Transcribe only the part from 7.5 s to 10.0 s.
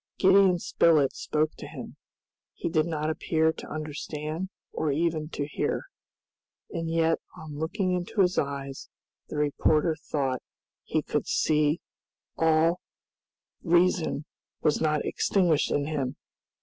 looking into his eyes, the reporter